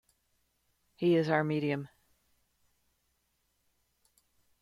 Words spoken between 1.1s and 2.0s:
is our medium.